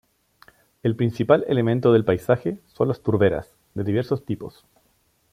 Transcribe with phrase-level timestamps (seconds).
[0.81, 4.65] El principal elemento del paisaje son las turberas, de diversos tipos.